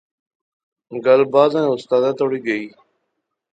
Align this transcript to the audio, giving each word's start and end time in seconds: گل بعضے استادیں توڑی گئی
گل 1.05 1.21
بعضے 1.33 1.61
استادیں 1.73 2.13
توڑی 2.17 2.39
گئی 2.45 2.65